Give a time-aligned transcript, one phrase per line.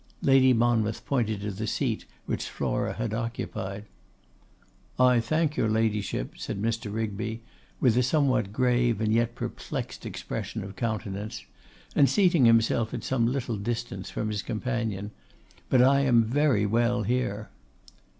[0.23, 3.85] Lady Monmouth pointed to the seat which Flora had occupied.
[4.97, 6.91] 'I thank your Ladyship,' said Mr.
[6.91, 7.43] Rigby,
[7.79, 11.45] with a somewhat grave and yet perplexed expression of countenance,
[11.95, 15.11] and seating himself at some little distance from his companion,
[15.69, 17.49] 'but I am very well here.